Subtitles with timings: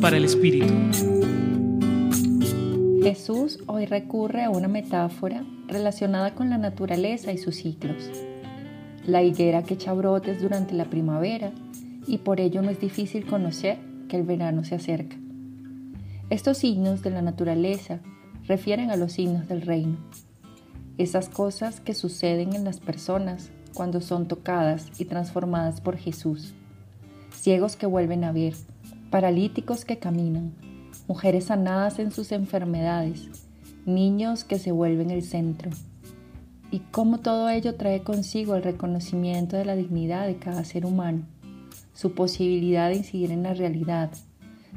[0.00, 0.74] Para el Espíritu.
[3.00, 8.10] Jesús hoy recurre a una metáfora relacionada con la naturaleza y sus ciclos.
[9.06, 11.52] La higuera que echa brotes durante la primavera
[12.08, 15.16] y por ello no es difícil conocer que el verano se acerca.
[16.28, 18.00] Estos signos de la naturaleza
[18.48, 19.96] refieren a los signos del reino,
[20.98, 26.52] esas cosas que suceden en las personas cuando son tocadas y transformadas por Jesús,
[27.32, 28.54] ciegos que vuelven a ver,
[29.12, 30.54] paralíticos que caminan,
[31.06, 33.28] mujeres sanadas en sus enfermedades,
[33.84, 35.70] niños que se vuelven el centro.
[36.70, 41.26] Y cómo todo ello trae consigo el reconocimiento de la dignidad de cada ser humano,
[41.92, 44.10] su posibilidad de incidir en la realidad,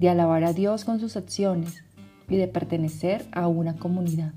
[0.00, 1.84] de alabar a Dios con sus acciones
[2.28, 4.32] y de pertenecer a una comunidad.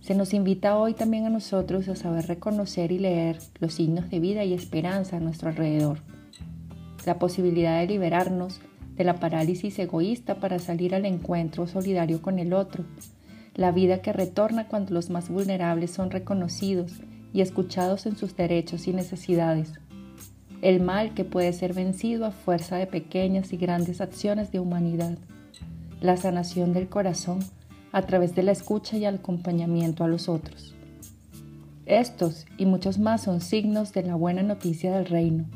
[0.00, 4.20] Se nos invita hoy también a nosotros a saber reconocer y leer los signos de
[4.20, 5.98] vida y esperanza a nuestro alrededor,
[7.06, 8.60] la posibilidad de liberarnos
[8.96, 12.84] de la parálisis egoísta para salir al encuentro solidario con el otro,
[13.54, 17.00] la vida que retorna cuando los más vulnerables son reconocidos
[17.32, 19.72] y escuchados en sus derechos y necesidades,
[20.62, 25.16] el mal que puede ser vencido a fuerza de pequeñas y grandes acciones de humanidad,
[26.00, 27.38] la sanación del corazón
[27.92, 30.74] a través de la escucha y el acompañamiento a los otros.
[31.86, 35.46] Estos y muchos más son signos de la buena noticia del reino,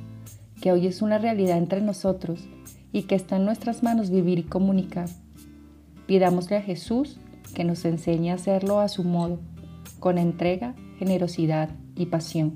[0.62, 2.40] que hoy es una realidad entre nosotros
[2.92, 5.08] y que está en nuestras manos vivir y comunicar.
[6.06, 7.18] Pidámosle a Jesús
[7.52, 9.40] que nos enseñe a hacerlo a su modo,
[9.98, 12.54] con entrega, generosidad y pasión.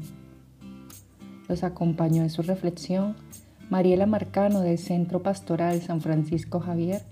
[1.48, 3.16] Los acompañó en su reflexión
[3.70, 7.02] Mariela Marcano del Centro Pastoral San Francisco Javier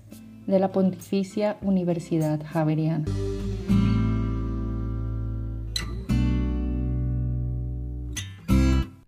[0.47, 3.03] de la Pontificia Universidad Javeriana.